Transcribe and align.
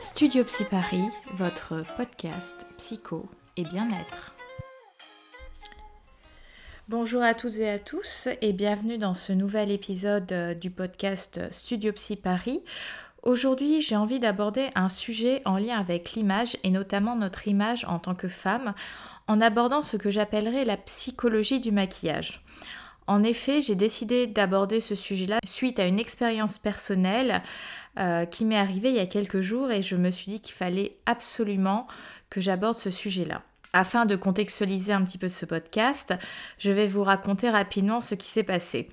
Studio 0.00 0.44
Psy 0.44 0.64
Paris, 0.64 1.08
votre 1.34 1.84
podcast 1.96 2.66
psycho 2.76 3.28
et 3.56 3.64
bien-être. 3.64 4.32
Bonjour 6.88 7.20
à 7.20 7.34
toutes 7.34 7.56
et 7.56 7.68
à 7.68 7.80
tous 7.80 8.28
et 8.40 8.52
bienvenue 8.52 8.96
dans 8.96 9.14
ce 9.14 9.32
nouvel 9.32 9.72
épisode 9.72 10.30
euh, 10.30 10.54
du 10.54 10.70
podcast 10.70 11.40
Studio 11.50 11.92
Psy 11.92 12.14
Paris. 12.14 12.62
Aujourd'hui, 13.24 13.80
j'ai 13.80 13.96
envie 13.96 14.20
d'aborder 14.20 14.70
un 14.76 14.88
sujet 14.88 15.42
en 15.44 15.58
lien 15.58 15.76
avec 15.76 16.12
l'image 16.12 16.56
et 16.62 16.70
notamment 16.70 17.16
notre 17.16 17.48
image 17.48 17.84
en 17.86 17.98
tant 17.98 18.14
que 18.14 18.28
femme 18.28 18.74
en 19.26 19.40
abordant 19.40 19.82
ce 19.82 19.96
que 19.96 20.10
j'appellerais 20.10 20.64
la 20.64 20.76
psychologie 20.76 21.58
du 21.58 21.72
maquillage. 21.72 22.44
En 23.08 23.22
effet, 23.22 23.62
j'ai 23.62 23.74
décidé 23.74 24.26
d'aborder 24.26 24.80
ce 24.80 24.94
sujet-là 24.94 25.38
suite 25.46 25.78
à 25.78 25.86
une 25.86 25.98
expérience 25.98 26.58
personnelle 26.58 27.42
euh, 27.98 28.26
qui 28.26 28.44
m'est 28.44 28.58
arrivée 28.58 28.90
il 28.90 28.96
y 28.96 29.00
a 29.00 29.06
quelques 29.06 29.40
jours 29.40 29.70
et 29.70 29.80
je 29.80 29.96
me 29.96 30.10
suis 30.10 30.30
dit 30.30 30.40
qu'il 30.40 30.54
fallait 30.54 30.98
absolument 31.06 31.86
que 32.28 32.42
j'aborde 32.42 32.74
ce 32.74 32.90
sujet-là. 32.90 33.42
Afin 33.72 34.04
de 34.04 34.14
contextualiser 34.14 34.92
un 34.92 35.02
petit 35.02 35.16
peu 35.16 35.30
ce 35.30 35.46
podcast, 35.46 36.14
je 36.58 36.70
vais 36.70 36.86
vous 36.86 37.02
raconter 37.02 37.48
rapidement 37.48 38.02
ce 38.02 38.14
qui 38.14 38.28
s'est 38.28 38.42
passé. 38.42 38.90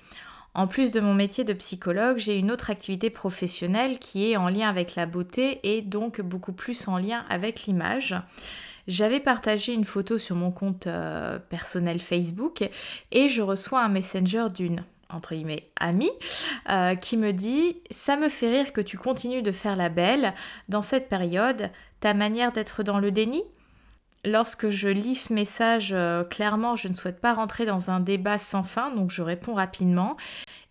En 0.54 0.66
plus 0.66 0.92
de 0.92 1.00
mon 1.00 1.12
métier 1.12 1.44
de 1.44 1.52
psychologue, 1.52 2.16
j'ai 2.16 2.38
une 2.38 2.50
autre 2.50 2.70
activité 2.70 3.10
professionnelle 3.10 3.98
qui 3.98 4.30
est 4.30 4.38
en 4.38 4.48
lien 4.48 4.70
avec 4.70 4.94
la 4.94 5.04
beauté 5.04 5.60
et 5.62 5.82
donc 5.82 6.22
beaucoup 6.22 6.54
plus 6.54 6.88
en 6.88 6.96
lien 6.96 7.26
avec 7.28 7.64
l'image. 7.64 8.16
J'avais 8.88 9.20
partagé 9.20 9.72
une 9.72 9.84
photo 9.84 10.18
sur 10.18 10.36
mon 10.36 10.50
compte 10.50 10.86
euh, 10.86 11.38
personnel 11.38 12.00
Facebook 12.00 12.68
et 13.10 13.28
je 13.28 13.42
reçois 13.42 13.82
un 13.82 13.88
messenger 13.88 14.46
d'une 14.54 14.84
entre 15.08 15.34
guillemets 15.34 15.62
amie 15.78 16.10
euh, 16.68 16.96
qui 16.96 17.16
me 17.16 17.32
dit 17.32 17.78
ça 17.90 18.16
me 18.16 18.28
fait 18.28 18.50
rire 18.50 18.72
que 18.72 18.80
tu 18.80 18.98
continues 18.98 19.42
de 19.42 19.52
faire 19.52 19.76
la 19.76 19.88
belle. 19.88 20.34
Dans 20.68 20.82
cette 20.82 21.08
période 21.08 21.70
ta 22.00 22.14
manière 22.14 22.52
d'être 22.52 22.82
dans 22.82 22.98
le 22.98 23.10
déni 23.10 23.42
lorsque 24.26 24.68
je 24.68 24.88
lis 24.88 25.14
ce 25.14 25.32
message, 25.32 25.90
euh, 25.92 26.24
clairement, 26.24 26.76
je 26.76 26.88
ne 26.88 26.94
souhaite 26.94 27.20
pas 27.20 27.32
rentrer 27.32 27.64
dans 27.64 27.90
un 27.90 28.00
débat 28.00 28.38
sans 28.38 28.64
fin, 28.64 28.90
donc 28.94 29.10
je 29.10 29.22
réponds 29.22 29.54
rapidement. 29.54 30.16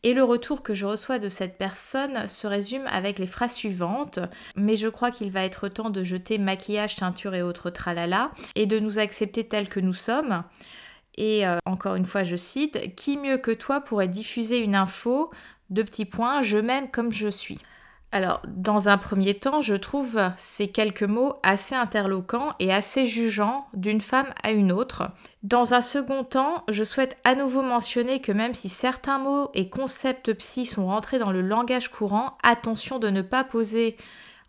Et 0.03 0.13
le 0.13 0.23
retour 0.23 0.61
que 0.61 0.75
je 0.75 0.85
reçois 0.85 1.17
de 1.17 1.29
cette 1.29 1.57
personne 1.57 2.27
se 2.27 2.45
résume 2.45 2.85
avec 2.87 3.17
les 3.17 3.25
phrases 3.25 3.53
suivantes. 3.53 4.19
Mais 4.55 4.75
je 4.75 4.87
crois 4.87 5.09
qu'il 5.09 5.31
va 5.31 5.43
être 5.43 5.67
temps 5.67 5.89
de 5.89 6.03
jeter 6.03 6.37
maquillage, 6.37 6.97
teinture 6.97 7.33
et 7.33 7.41
autres 7.41 7.71
tralala, 7.71 8.29
et 8.53 8.67
de 8.67 8.77
nous 8.77 8.99
accepter 8.99 9.47
tels 9.47 9.69
que 9.69 9.79
nous 9.79 9.93
sommes. 9.93 10.43
Et 11.17 11.47
euh, 11.47 11.57
encore 11.65 11.95
une 11.95 12.05
fois, 12.05 12.23
je 12.23 12.35
cite, 12.35 12.95
Qui 12.95 13.17
mieux 13.17 13.37
que 13.37 13.51
toi 13.51 13.81
pourrait 13.81 14.09
diffuser 14.09 14.59
une 14.59 14.75
info 14.75 15.31
de 15.71 15.81
petits 15.81 16.05
points, 16.05 16.41
je 16.43 16.57
m'aime 16.57 16.91
comme 16.91 17.11
je 17.11 17.29
suis. 17.29 17.59
Alors, 18.15 18.39
dans 18.47 18.87
un 18.87 18.97
premier 18.97 19.33
temps, 19.33 19.59
je 19.61 19.75
trouve 19.75 20.21
ces 20.37 20.69
quelques 20.69 21.03
mots 21.03 21.33
assez 21.43 21.75
interloquants 21.75 22.53
et 22.61 22.71
assez 22.71 23.07
jugeants 23.07 23.67
d'une 23.73 23.99
femme 23.99 24.33
à 24.41 24.53
une 24.53 24.71
autre. 24.71 25.11
Dans 25.43 25.73
un 25.73 25.81
second 25.81 26.23
temps, 26.23 26.63
je 26.69 26.85
souhaite 26.85 27.17
à 27.25 27.35
nouveau 27.35 27.61
mentionner 27.61 28.21
que 28.21 28.31
même 28.31 28.53
si 28.53 28.69
certains 28.69 29.19
mots 29.19 29.49
et 29.53 29.67
concepts 29.67 30.31
psy 30.31 30.65
sont 30.65 30.85
rentrés 30.85 31.19
dans 31.19 31.31
le 31.31 31.41
langage 31.41 31.89
courant, 31.89 32.37
attention 32.41 32.99
de 32.99 33.09
ne 33.09 33.21
pas 33.21 33.43
poser 33.43 33.97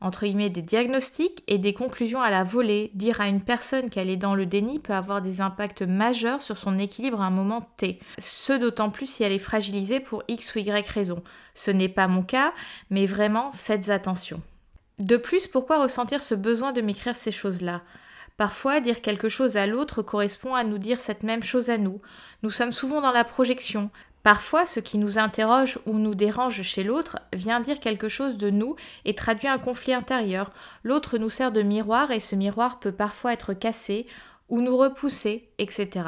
entre 0.01 0.27
guillemets 0.27 0.51
des 0.51 0.63
diagnostics 0.63 1.43
et 1.47 1.59
des 1.59 1.73
conclusions 1.73 2.21
à 2.21 2.31
la 2.31 2.45
volée. 2.45 2.91
Dire 2.95 3.21
à 3.21 3.29
une 3.29 3.43
personne 3.43 3.91
qu'elle 3.91 4.11
est 4.11 4.17
dans 4.17 4.35
le 4.35 4.47
déni 4.47 4.79
peut 4.79 4.93
avoir 4.93 5.23
des 5.23 5.41
impacts 5.41 5.83
majeurs 5.83 6.43
sur 6.43 6.57
son 6.57 6.79
équilibre 6.79 7.21
à 7.21 7.27
un 7.27 7.31
moment 7.31 7.63
T. 7.77 7.99
Ce 8.19 8.53
d'autant 8.53 8.91
plus 8.91 9.07
si 9.07 9.23
elle 9.23 9.33
est 9.33 9.39
fragilisée 9.39 10.01
pour 10.01 10.23
X 10.29 10.55
ou 10.55 10.59
Y 10.59 10.87
raison. 10.89 11.23
Ce 11.55 11.71
n'est 11.71 11.89
pas 11.89 12.09
mon 12.09 12.23
cas, 12.23 12.53
mais 12.91 13.07
vraiment 13.07 13.53
faites 13.53 13.89
attention. 13.89 14.43
De 14.99 15.17
plus, 15.17 15.47
pourquoi 15.47 15.83
ressentir 15.83 16.23
ce 16.23 16.35
besoin 16.35 16.73
de 16.73 16.81
m'écrire 16.81 17.17
ces 17.17 17.33
choses-là? 17.33 17.83
Parfois, 18.37 18.81
dire 18.81 19.01
quelque 19.01 19.31
chose 19.31 19.57
à 19.57 19.67
l'autre 19.67 20.03
correspond 20.03 20.55
à 20.55 20.65
nous 20.65 20.79
dire 20.79 21.01
cette 21.01 21.23
même 21.23 21.43
chose 21.43 21.71
à 21.71 21.79
nous. 21.79 22.03
Nous 22.43 22.51
sommes 22.51 22.73
souvent 22.73 23.01
dans 23.01 23.13
la 23.13 23.25
projection. 23.25 23.91
Parfois, 24.27 24.67
ce 24.67 24.81
qui 24.81 24.99
nous 24.99 25.21
interroge 25.21 25.79
ou 25.87 26.01
nous 26.01 26.17
dérange 26.17 26.63
chez 26.63 26.83
l'autre 26.83 27.21
vient 27.33 27.61
dire 27.61 27.79
quelque 27.79 28.09
chose 28.09 28.39
de 28.39 28.51
nous 28.51 28.75
et 29.05 29.15
traduit 29.15 29.47
un 29.47 29.57
conflit 29.59 29.93
intérieur. 29.93 30.51
L'autre 30.83 31.17
nous 31.17 31.31
sert 31.31 31.53
de 31.53 31.63
miroir 31.63 32.11
et 32.11 32.19
ce 32.19 32.35
miroir 32.35 32.81
peut 32.81 32.91
parfois 32.91 33.35
être 33.35 33.55
cassé 33.55 34.05
ou 34.49 34.61
nous 34.63 34.77
repousser, 34.77 35.49
etc. 35.59 36.07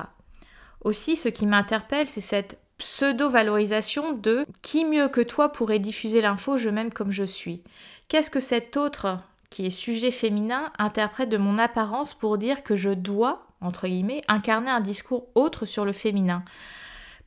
Aussi, 0.81 1.15
ce 1.15 1.29
qui 1.29 1.47
m'interpelle, 1.47 2.09
c'est 2.09 2.21
cette 2.21 2.59
pseudo-valorisation 2.79 4.15
de 4.15 4.47
qui 4.63 4.85
mieux 4.85 5.07
que 5.07 5.21
toi 5.21 5.53
pourrait 5.53 5.79
diffuser 5.79 6.21
l'info, 6.21 6.57
je 6.57 6.71
m'aime 6.71 6.93
comme 6.93 7.13
je 7.13 7.23
suis. 7.23 7.63
Qu'est-ce 8.09 8.33
que 8.33 8.41
cet 8.41 8.77
autre, 8.77 9.21
qui 9.49 9.65
est 9.65 9.71
sujet 9.71 10.11
féminin, 10.11 10.73
interprète 10.81 11.29
de 11.29 11.37
mon 11.37 11.57
apparence 11.57 12.15
pour 12.15 12.37
dire 12.37 12.65
que 12.65 12.75
je 12.75 12.91
dois, 12.91 13.47
entre 13.61 13.87
guillemets, 13.87 14.23
incarner 14.27 14.71
un 14.71 14.81
discours 14.81 15.29
autre 15.37 15.67
sur 15.67 15.85
le 15.85 15.93
féminin? 15.93 16.43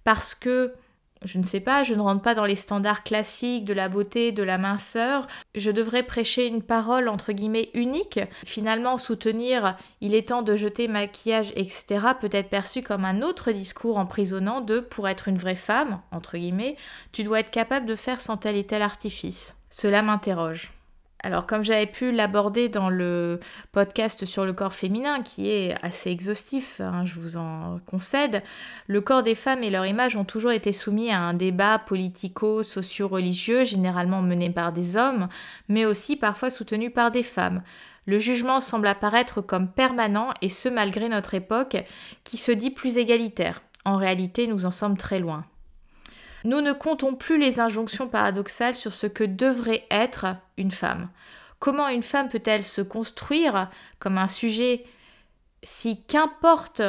Parce 0.03 0.35
que 0.35 0.73
je 1.23 1.37
ne 1.37 1.43
sais 1.43 1.59
pas, 1.59 1.83
je 1.83 1.93
ne 1.93 2.01
rentre 2.01 2.23
pas 2.23 2.33
dans 2.33 2.45
les 2.45 2.55
standards 2.55 3.03
classiques 3.03 3.65
de 3.65 3.73
la 3.73 3.89
beauté, 3.89 4.31
de 4.31 4.41
la 4.41 4.57
minceur. 4.57 5.27
Je 5.53 5.69
devrais 5.69 6.01
prêcher 6.01 6.47
une 6.47 6.63
parole 6.63 7.07
entre 7.07 7.31
guillemets 7.31 7.69
unique. 7.75 8.19
Finalement, 8.43 8.97
soutenir 8.97 9.77
il 10.01 10.15
est 10.15 10.29
temps 10.29 10.41
de 10.41 10.55
jeter 10.55 10.87
maquillage, 10.87 11.53
etc. 11.55 11.85
peut 12.19 12.29
être 12.31 12.49
perçu 12.49 12.81
comme 12.81 13.05
un 13.05 13.21
autre 13.21 13.51
discours 13.51 13.99
emprisonnant 13.99 14.61
de 14.61 14.79
pour 14.79 15.07
être 15.07 15.27
une 15.27 15.37
vraie 15.37 15.55
femme, 15.55 16.01
entre 16.11 16.37
guillemets, 16.37 16.75
tu 17.11 17.23
dois 17.23 17.41
être 17.41 17.51
capable 17.51 17.85
de 17.85 17.95
faire 17.95 18.19
sans 18.19 18.37
tel 18.37 18.55
et 18.55 18.65
tel 18.65 18.81
artifice. 18.81 19.55
Cela 19.69 20.01
m'interroge. 20.01 20.73
Alors 21.23 21.45
comme 21.45 21.63
j'avais 21.63 21.85
pu 21.85 22.11
l'aborder 22.11 22.67
dans 22.67 22.89
le 22.89 23.39
podcast 23.71 24.25
sur 24.25 24.43
le 24.43 24.53
corps 24.53 24.73
féminin, 24.73 25.21
qui 25.21 25.51
est 25.51 25.75
assez 25.83 26.09
exhaustif, 26.09 26.81
hein, 26.81 27.05
je 27.05 27.19
vous 27.19 27.37
en 27.37 27.79
concède, 27.85 28.41
le 28.87 29.01
corps 29.01 29.21
des 29.21 29.35
femmes 29.35 29.63
et 29.63 29.69
leur 29.69 29.85
image 29.85 30.15
ont 30.15 30.25
toujours 30.25 30.51
été 30.51 30.71
soumis 30.71 31.11
à 31.11 31.19
un 31.19 31.35
débat 31.35 31.77
politico-socio-religieux, 31.77 33.65
généralement 33.65 34.23
mené 34.23 34.49
par 34.49 34.73
des 34.73 34.97
hommes, 34.97 35.27
mais 35.69 35.85
aussi 35.85 36.15
parfois 36.15 36.49
soutenu 36.49 36.89
par 36.89 37.11
des 37.11 37.23
femmes. 37.23 37.61
Le 38.07 38.17
jugement 38.17 38.59
semble 38.59 38.87
apparaître 38.87 39.41
comme 39.41 39.71
permanent, 39.71 40.29
et 40.41 40.49
ce 40.49 40.69
malgré 40.69 41.07
notre 41.07 41.35
époque, 41.35 41.77
qui 42.23 42.37
se 42.37 42.51
dit 42.51 42.71
plus 42.71 42.97
égalitaire. 42.97 43.61
En 43.85 43.97
réalité, 43.97 44.47
nous 44.47 44.65
en 44.65 44.71
sommes 44.71 44.97
très 44.97 45.19
loin. 45.19 45.45
Nous 46.43 46.61
ne 46.61 46.73
comptons 46.73 47.15
plus 47.15 47.37
les 47.37 47.59
injonctions 47.59 48.07
paradoxales 48.07 48.75
sur 48.75 48.93
ce 48.93 49.07
que 49.07 49.23
devrait 49.23 49.85
être 49.91 50.27
une 50.57 50.71
femme. 50.71 51.09
Comment 51.59 51.87
une 51.87 52.03
femme 52.03 52.29
peut-elle 52.29 52.63
se 52.63 52.81
construire 52.81 53.69
comme 53.99 54.17
un 54.17 54.27
sujet 54.27 54.83
si 55.63 56.03
qu'importe 56.03 56.81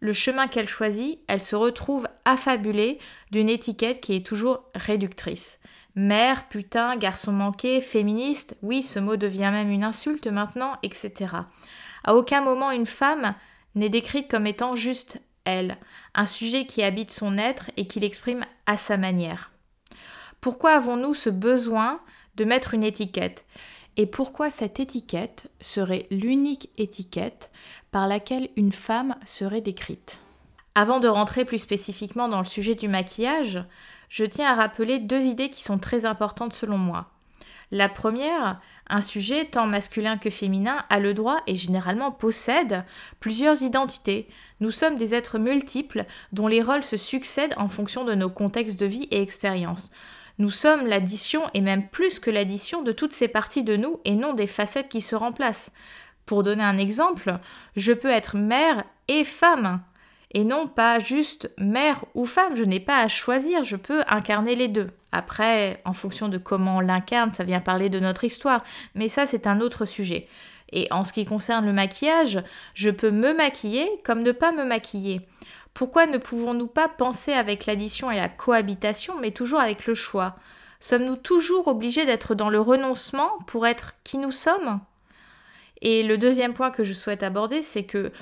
le 0.00 0.12
chemin 0.12 0.48
qu'elle 0.48 0.68
choisit, 0.68 1.20
elle 1.28 1.40
se 1.40 1.54
retrouve 1.54 2.08
affabulée 2.24 2.98
d'une 3.30 3.48
étiquette 3.48 4.00
qui 4.00 4.16
est 4.16 4.26
toujours 4.26 4.64
réductrice. 4.74 5.60
Mère, 5.94 6.48
putain, 6.48 6.96
garçon 6.96 7.30
manqué, 7.30 7.80
féministe, 7.80 8.56
oui, 8.62 8.82
ce 8.82 8.98
mot 8.98 9.16
devient 9.16 9.50
même 9.52 9.70
une 9.70 9.84
insulte 9.84 10.26
maintenant, 10.26 10.76
etc. 10.82 11.12
À 12.02 12.14
aucun 12.14 12.40
moment 12.40 12.72
une 12.72 12.86
femme 12.86 13.34
n'est 13.76 13.90
décrite 13.90 14.28
comme 14.28 14.48
étant 14.48 14.74
juste 14.74 15.20
elle, 15.44 15.78
un 16.14 16.26
sujet 16.26 16.66
qui 16.66 16.82
habite 16.82 17.10
son 17.10 17.38
être 17.38 17.70
et 17.76 17.86
qui 17.86 18.00
l'exprime 18.00 18.44
à 18.66 18.76
sa 18.76 18.96
manière. 18.96 19.50
Pourquoi 20.40 20.72
avons-nous 20.72 21.14
ce 21.14 21.30
besoin 21.30 22.00
de 22.36 22.44
mettre 22.44 22.74
une 22.74 22.84
étiquette? 22.84 23.44
Et 23.96 24.06
pourquoi 24.06 24.50
cette 24.50 24.80
étiquette 24.80 25.50
serait 25.60 26.06
l'unique 26.10 26.70
étiquette 26.78 27.50
par 27.90 28.06
laquelle 28.06 28.48
une 28.56 28.72
femme 28.72 29.16
serait 29.26 29.60
décrite? 29.60 30.20
Avant 30.74 31.00
de 31.00 31.08
rentrer 31.08 31.44
plus 31.44 31.58
spécifiquement 31.58 32.28
dans 32.28 32.38
le 32.38 32.46
sujet 32.46 32.74
du 32.74 32.88
maquillage, 32.88 33.62
je 34.08 34.24
tiens 34.24 34.50
à 34.50 34.54
rappeler 34.54 34.98
deux 34.98 35.22
idées 35.22 35.50
qui 35.50 35.62
sont 35.62 35.78
très 35.78 36.06
importantes 36.06 36.54
selon 36.54 36.78
moi. 36.78 37.10
La 37.74 37.88
première, 37.88 38.60
un 38.86 39.00
sujet 39.00 39.46
tant 39.46 39.66
masculin 39.66 40.18
que 40.18 40.28
féminin 40.28 40.84
a 40.90 41.00
le 41.00 41.14
droit 41.14 41.38
et 41.46 41.56
généralement 41.56 42.12
possède 42.12 42.84
plusieurs 43.18 43.62
identités. 43.62 44.28
Nous 44.60 44.70
sommes 44.70 44.98
des 44.98 45.14
êtres 45.14 45.38
multiples 45.38 46.04
dont 46.32 46.48
les 46.48 46.60
rôles 46.60 46.84
se 46.84 46.98
succèdent 46.98 47.54
en 47.56 47.68
fonction 47.68 48.04
de 48.04 48.14
nos 48.14 48.28
contextes 48.28 48.78
de 48.78 48.84
vie 48.84 49.08
et 49.10 49.22
expériences. 49.22 49.90
Nous 50.36 50.50
sommes 50.50 50.86
l'addition 50.86 51.44
et 51.54 51.62
même 51.62 51.88
plus 51.88 52.18
que 52.20 52.30
l'addition 52.30 52.82
de 52.82 52.92
toutes 52.92 53.14
ces 53.14 53.28
parties 53.28 53.64
de 53.64 53.76
nous 53.76 54.00
et 54.04 54.16
non 54.16 54.34
des 54.34 54.46
facettes 54.46 54.90
qui 54.90 55.00
se 55.00 55.16
remplacent. 55.16 55.72
Pour 56.26 56.42
donner 56.42 56.64
un 56.64 56.76
exemple, 56.76 57.38
je 57.76 57.94
peux 57.94 58.10
être 58.10 58.36
mère 58.36 58.84
et 59.08 59.24
femme 59.24 59.80
et 60.34 60.44
non 60.44 60.66
pas 60.66 60.98
juste 60.98 61.50
mère 61.56 62.04
ou 62.14 62.26
femme. 62.26 62.54
Je 62.54 62.64
n'ai 62.64 62.80
pas 62.80 62.98
à 62.98 63.08
choisir, 63.08 63.64
je 63.64 63.76
peux 63.76 64.02
incarner 64.08 64.56
les 64.56 64.68
deux. 64.68 64.88
Après, 65.12 65.80
en 65.84 65.92
fonction 65.92 66.28
de 66.28 66.38
comment 66.38 66.78
on 66.78 66.80
l'incarne, 66.80 67.32
ça 67.32 67.44
vient 67.44 67.60
parler 67.60 67.90
de 67.90 68.00
notre 68.00 68.24
histoire, 68.24 68.64
mais 68.94 69.08
ça 69.08 69.26
c'est 69.26 69.46
un 69.46 69.60
autre 69.60 69.84
sujet. 69.84 70.26
Et 70.72 70.88
en 70.90 71.04
ce 71.04 71.12
qui 71.12 71.26
concerne 71.26 71.66
le 71.66 71.72
maquillage, 71.72 72.42
je 72.74 72.90
peux 72.90 73.10
me 73.10 73.34
maquiller 73.34 73.88
comme 74.04 74.22
ne 74.22 74.32
pas 74.32 74.52
me 74.52 74.64
maquiller. 74.64 75.20
Pourquoi 75.74 76.06
ne 76.06 76.18
pouvons-nous 76.18 76.66
pas 76.66 76.88
penser 76.88 77.32
avec 77.32 77.66
l'addition 77.66 78.10
et 78.10 78.16
la 78.16 78.28
cohabitation, 78.28 79.14
mais 79.20 79.30
toujours 79.30 79.60
avec 79.60 79.86
le 79.86 79.94
choix? 79.94 80.36
Sommes-nous 80.80 81.16
toujours 81.16 81.68
obligés 81.68 82.06
d'être 82.06 82.34
dans 82.34 82.50
le 82.50 82.60
renoncement 82.60 83.30
pour 83.46 83.66
être 83.66 83.94
qui 84.02 84.18
nous 84.18 84.32
sommes? 84.32 84.80
Et 85.80 86.02
le 86.02 86.18
deuxième 86.18 86.54
point 86.54 86.70
que 86.70 86.84
je 86.84 86.92
souhaite 86.92 87.22
aborder, 87.22 87.62
c'est 87.62 87.84
que 87.84 88.12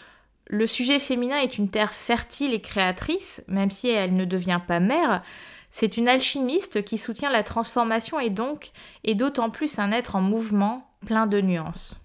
le 0.46 0.66
sujet 0.66 0.98
féminin 0.98 1.38
est 1.38 1.58
une 1.58 1.70
terre 1.70 1.94
fertile 1.94 2.54
et 2.54 2.60
créatrice, 2.60 3.42
même 3.46 3.70
si 3.70 3.88
elle 3.88 4.16
ne 4.16 4.24
devient 4.24 4.60
pas 4.66 4.80
mère. 4.80 5.22
C'est 5.70 5.96
une 5.96 6.08
alchimiste 6.08 6.84
qui 6.84 6.98
soutient 6.98 7.30
la 7.30 7.42
transformation 7.42 8.18
et 8.18 8.30
donc 8.30 8.70
est 9.04 9.14
d'autant 9.14 9.50
plus 9.50 9.78
un 9.78 9.92
être 9.92 10.16
en 10.16 10.20
mouvement, 10.20 10.90
plein 11.06 11.26
de 11.26 11.40
nuances. 11.40 12.00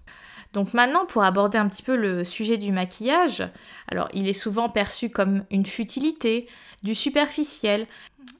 Donc 0.52 0.72
maintenant, 0.72 1.04
pour 1.04 1.22
aborder 1.22 1.58
un 1.58 1.68
petit 1.68 1.82
peu 1.82 1.96
le 1.96 2.24
sujet 2.24 2.56
du 2.56 2.72
maquillage, 2.72 3.46
alors 3.88 4.08
il 4.14 4.28
est 4.28 4.32
souvent 4.32 4.68
perçu 4.68 5.10
comme 5.10 5.44
une 5.50 5.66
futilité, 5.66 6.48
du 6.82 6.94
superficiel, 6.94 7.86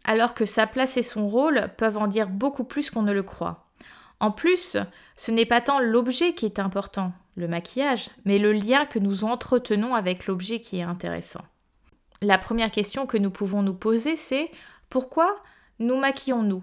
alors 0.05 0.32
que 0.32 0.44
sa 0.46 0.67
place 0.67 0.96
et 0.96 1.02
son 1.02 1.28
rôle 1.28 1.69
peuvent 1.76 1.99
en 1.99 2.06
dire 2.06 2.28
beaucoup 2.28 2.64
plus 2.64 2.90
qu'on 2.90 3.02
ne 3.02 3.12
le 3.12 3.23
croit. 3.23 3.67
En 4.20 4.31
plus, 4.31 4.76
ce 5.17 5.31
n'est 5.31 5.46
pas 5.46 5.61
tant 5.61 5.78
l'objet 5.78 6.32
qui 6.32 6.46
est 6.46 6.58
important, 6.58 7.12
le 7.34 7.49
maquillage, 7.49 8.08
mais 8.25 8.38
le 8.38 8.52
lien 8.52 8.87
que 8.87 8.99
nous 8.99 9.25
entretenons 9.25 9.94
avec 9.94 10.26
l'objet 10.26 10.61
qui 10.61 10.78
est 10.78 10.82
intéressant. 10.82 11.43
La 12.23 12.38
première 12.38 12.70
question 12.70 13.05
que 13.05 13.19
nous 13.19 13.31
pouvons 13.31 13.62
nous 13.62 13.75
poser, 13.75 14.17
c'est 14.17 14.50
pourquoi 14.88 15.36
nous 15.78 15.96
maquillons-nous? 15.96 16.60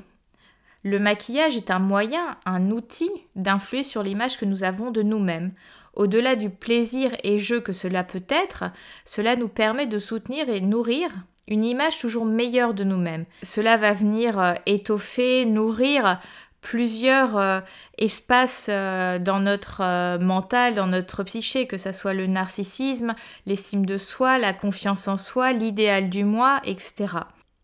Le 0.83 0.99
maquillage 0.99 1.55
est 1.55 1.71
un 1.71 1.79
moyen, 1.79 2.37
un 2.45 2.69
outil 2.69 3.09
d'influer 3.35 3.83
sur 3.83 4.03
l'image 4.03 4.37
que 4.37 4.45
nous 4.45 4.65
avons 4.65 4.91
de 4.91 5.01
nous-mêmes. 5.01 5.53
Au-delà 5.93 6.35
du 6.35 6.49
plaisir 6.49 7.15
et 7.23 7.39
jeu 7.39 7.61
que 7.61 7.71
cela 7.71 8.03
peut 8.03 8.25
être, 8.27 8.65
cela 9.05 9.35
nous 9.37 9.47
permet 9.47 9.85
de 9.85 9.99
soutenir 9.99 10.49
et 10.49 10.59
nourrir 10.59 11.09
une 11.47 11.63
image 11.63 11.99
toujours 11.99 12.25
meilleure 12.25 12.73
de 12.73 12.83
nous-mêmes. 12.83 13.25
Cela 13.43 13.77
va 13.77 13.93
venir 13.93 14.39
euh, 14.39 14.53
étoffer, 14.65 15.45
nourrir 15.45 16.19
plusieurs 16.61 17.37
euh, 17.37 17.59
espaces 17.97 18.67
euh, 18.69 19.19
dans 19.19 19.39
notre 19.39 20.17
mental, 20.23 20.75
dans 20.75 20.87
notre 20.87 21.23
psyché, 21.23 21.67
que 21.67 21.77
ce 21.77 21.91
soit 21.91 22.13
le 22.13 22.27
narcissisme, 22.27 23.15
l'estime 23.45 23.85
de 23.85 23.97
soi, 23.97 24.37
la 24.37 24.53
confiance 24.53 25.07
en 25.07 25.17
soi, 25.17 25.51
l'idéal 25.51 26.09
du 26.09 26.23
moi, 26.23 26.61
etc. 26.63 27.07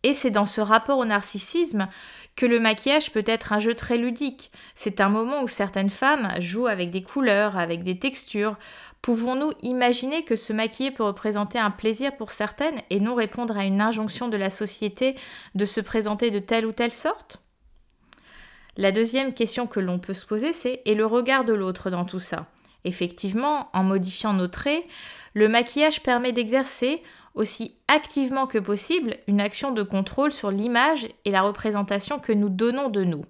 Et 0.02 0.14
c'est 0.14 0.30
dans 0.30 0.46
ce 0.46 0.60
rapport 0.60 0.98
au 0.98 1.04
narcissisme 1.04 1.88
que 2.36 2.46
le 2.46 2.58
maquillage 2.58 3.12
peut 3.12 3.24
être 3.26 3.52
un 3.52 3.58
jeu 3.58 3.74
très 3.74 3.98
ludique. 3.98 4.50
C'est 4.74 5.00
un 5.00 5.10
moment 5.10 5.42
où 5.42 5.48
certaines 5.48 5.90
femmes 5.90 6.28
jouent 6.38 6.68
avec 6.68 6.90
des 6.90 7.02
couleurs, 7.02 7.58
avec 7.58 7.82
des 7.82 7.98
textures, 7.98 8.56
Pouvons-nous 9.02 9.52
imaginer 9.62 10.24
que 10.24 10.36
se 10.36 10.52
maquiller 10.52 10.90
peut 10.90 11.04
représenter 11.04 11.58
un 11.58 11.70
plaisir 11.70 12.16
pour 12.16 12.32
certaines 12.32 12.82
et 12.90 13.00
non 13.00 13.14
répondre 13.14 13.56
à 13.56 13.64
une 13.64 13.80
injonction 13.80 14.28
de 14.28 14.36
la 14.36 14.50
société 14.50 15.14
de 15.54 15.64
se 15.64 15.80
présenter 15.80 16.30
de 16.30 16.38
telle 16.38 16.66
ou 16.66 16.72
telle 16.72 16.92
sorte? 16.92 17.40
La 18.76 18.92
deuxième 18.92 19.32
question 19.32 19.66
que 19.66 19.80
l'on 19.80 19.98
peut 19.98 20.14
se 20.14 20.26
poser, 20.26 20.52
c'est 20.52 20.82
et 20.84 20.94
le 20.94 21.06
regard 21.06 21.44
de 21.44 21.54
l'autre 21.54 21.88
dans 21.88 22.04
tout 22.04 22.20
ça? 22.20 22.46
Effectivement, 22.84 23.70
en 23.72 23.84
modifiant 23.84 24.34
nos 24.34 24.48
traits, 24.48 24.84
le 25.32 25.48
maquillage 25.48 26.02
permet 26.02 26.32
d'exercer 26.32 27.02
aussi 27.34 27.76
activement 27.88 28.46
que 28.46 28.58
possible 28.58 29.16
une 29.26 29.40
action 29.40 29.70
de 29.70 29.82
contrôle 29.82 30.32
sur 30.32 30.50
l'image 30.50 31.08
et 31.24 31.30
la 31.30 31.42
représentation 31.42 32.18
que 32.18 32.32
nous 32.32 32.48
donnons 32.48 32.88
de 32.88 33.04
nous. 33.04 33.22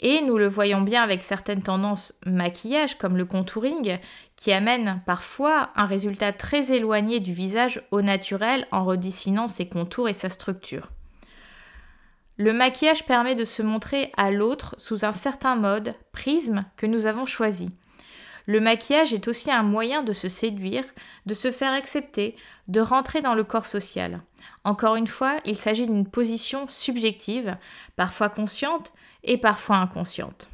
Et 0.00 0.20
nous 0.20 0.38
le 0.38 0.46
voyons 0.46 0.80
bien 0.80 1.02
avec 1.02 1.22
certaines 1.22 1.62
tendances 1.62 2.14
maquillage 2.24 2.98
comme 2.98 3.16
le 3.16 3.24
contouring 3.24 3.98
qui 4.36 4.52
amènent 4.52 5.02
parfois 5.06 5.70
un 5.74 5.86
résultat 5.86 6.32
très 6.32 6.72
éloigné 6.72 7.18
du 7.18 7.32
visage 7.32 7.82
au 7.90 8.00
naturel 8.00 8.66
en 8.70 8.84
redessinant 8.84 9.48
ses 9.48 9.68
contours 9.68 10.08
et 10.08 10.12
sa 10.12 10.30
structure. 10.30 10.92
Le 12.36 12.52
maquillage 12.52 13.04
permet 13.06 13.34
de 13.34 13.44
se 13.44 13.62
montrer 13.62 14.12
à 14.16 14.30
l'autre 14.30 14.76
sous 14.78 15.04
un 15.04 15.12
certain 15.12 15.56
mode, 15.56 15.94
prisme 16.12 16.64
que 16.76 16.86
nous 16.86 17.06
avons 17.06 17.26
choisi. 17.26 17.70
Le 18.48 18.60
maquillage 18.60 19.12
est 19.12 19.28
aussi 19.28 19.50
un 19.50 19.62
moyen 19.62 20.02
de 20.02 20.14
se 20.14 20.26
séduire, 20.26 20.84
de 21.26 21.34
se 21.34 21.52
faire 21.52 21.72
accepter, 21.72 22.34
de 22.66 22.80
rentrer 22.80 23.20
dans 23.20 23.34
le 23.34 23.44
corps 23.44 23.66
social. 23.66 24.22
Encore 24.64 24.96
une 24.96 25.06
fois, 25.06 25.36
il 25.44 25.54
s'agit 25.54 25.84
d'une 25.84 26.08
position 26.08 26.66
subjective, 26.66 27.58
parfois 27.94 28.30
consciente, 28.30 28.94
et 29.22 29.36
parfois 29.36 29.76
inconsciente. 29.76 30.48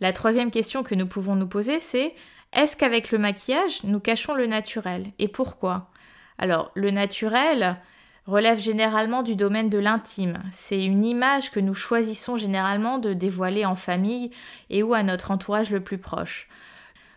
La 0.00 0.14
troisième 0.14 0.50
question 0.50 0.82
que 0.82 0.94
nous 0.94 1.06
pouvons 1.06 1.36
nous 1.36 1.46
poser, 1.46 1.78
c'est 1.78 2.14
est-ce 2.54 2.74
qu'avec 2.74 3.10
le 3.10 3.18
maquillage, 3.18 3.84
nous 3.84 4.00
cachons 4.00 4.34
le 4.34 4.46
naturel? 4.46 5.08
Et 5.18 5.28
pourquoi? 5.28 5.90
Alors, 6.38 6.70
le 6.74 6.90
naturel 6.90 7.76
relève 8.26 8.60
généralement 8.60 9.22
du 9.22 9.36
domaine 9.36 9.68
de 9.68 9.78
l'intime. 9.78 10.38
C'est 10.50 10.84
une 10.84 11.04
image 11.04 11.50
que 11.50 11.60
nous 11.60 11.74
choisissons 11.74 12.36
généralement 12.36 12.98
de 12.98 13.12
dévoiler 13.12 13.64
en 13.66 13.74
famille 13.74 14.30
et 14.70 14.82
ou 14.82 14.94
à 14.94 15.02
notre 15.02 15.30
entourage 15.30 15.70
le 15.70 15.82
plus 15.82 15.98
proche. 15.98 16.48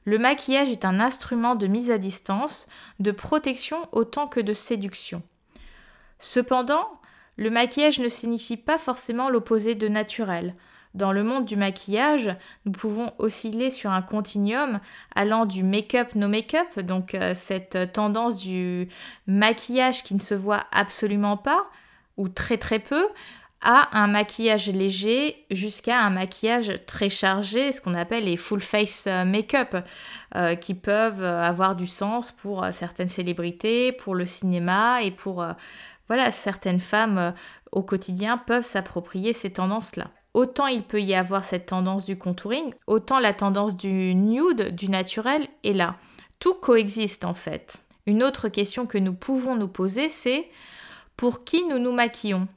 Le 0.05 0.17
maquillage 0.17 0.69
est 0.69 0.85
un 0.85 0.99
instrument 0.99 1.55
de 1.55 1.67
mise 1.67 1.91
à 1.91 1.97
distance, 1.97 2.67
de 2.99 3.11
protection 3.11 3.77
autant 3.91 4.27
que 4.27 4.39
de 4.39 4.53
séduction. 4.53 5.21
Cependant, 6.19 6.87
le 7.35 7.49
maquillage 7.49 7.99
ne 7.99 8.09
signifie 8.09 8.57
pas 8.57 8.77
forcément 8.77 9.29
l'opposé 9.29 9.75
de 9.75 9.87
naturel. 9.87 10.55
Dans 10.97 11.11
le 11.11 11.23
monde 11.23 11.45
du 11.45 11.55
maquillage, 11.55 12.35
nous 12.65 12.71
pouvons 12.71 13.11
osciller 13.19 13.69
sur 13.69 13.91
un 13.91 14.01
continuum 14.01 14.79
allant 15.15 15.45
du 15.45 15.61
make-up 15.61 16.15
no 16.15 16.27
make-up, 16.27 16.79
donc 16.79 17.13
euh, 17.13 17.35
cette 17.35 17.93
tendance 17.93 18.39
du 18.39 18.89
maquillage 19.27 20.03
qui 20.03 20.15
ne 20.15 20.19
se 20.19 20.33
voit 20.33 20.65
absolument 20.71 21.37
pas 21.37 21.65
ou 22.17 22.29
très 22.29 22.57
très 22.57 22.79
peu, 22.79 23.07
à 23.61 23.95
un 23.95 24.07
maquillage 24.07 24.69
léger 24.69 25.45
jusqu'à 25.51 26.01
un 26.01 26.09
maquillage 26.09 26.73
très 26.87 27.09
chargé, 27.09 27.71
ce 27.71 27.79
qu'on 27.79 27.93
appelle 27.93 28.25
les 28.25 28.37
full 28.37 28.61
face 28.61 29.05
euh, 29.05 29.23
make-up, 29.23 29.77
euh, 30.35 30.55
qui 30.55 30.73
peuvent 30.73 31.23
avoir 31.23 31.75
du 31.75 31.85
sens 31.85 32.31
pour 32.31 32.65
certaines 32.71 33.09
célébrités, 33.09 33.91
pour 33.91 34.15
le 34.15 34.25
cinéma 34.25 35.03
et 35.03 35.11
pour 35.11 35.45
voilà, 36.07 36.31
certaines 36.31 36.79
femmes 36.79 37.17
euh, 37.17 37.31
au 37.71 37.83
quotidien 37.83 38.37
peuvent 38.37 38.65
s'approprier 38.65 39.33
ces 39.33 39.51
tendances-là. 39.51 40.07
Autant 40.33 40.67
il 40.67 40.83
peut 40.83 41.01
y 41.01 41.15
avoir 41.15 41.45
cette 41.45 41.67
tendance 41.67 42.05
du 42.05 42.17
contouring, 42.17 42.73
autant 42.85 43.19
la 43.19 43.33
tendance 43.33 43.75
du 43.75 44.13
nude, 44.13 44.75
du 44.75 44.89
naturel 44.89 45.47
est 45.63 45.73
là. 45.73 45.95
Tout 46.39 46.53
coexiste 46.53 47.25
en 47.25 47.33
fait. 47.33 47.81
Une 48.05 48.23
autre 48.23 48.47
question 48.47 48.85
que 48.85 48.97
nous 48.97 49.13
pouvons 49.13 49.55
nous 49.55 49.67
poser, 49.67 50.09
c'est 50.09 50.47
pour 51.15 51.43
qui 51.43 51.65
nous 51.65 51.79
nous 51.79 51.91
maquillons? 51.91 52.47